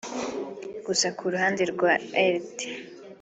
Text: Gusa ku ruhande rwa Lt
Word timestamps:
Gusa 0.85 1.07
ku 1.17 1.23
ruhande 1.33 1.63
rwa 1.71 1.93
Lt 2.33 2.57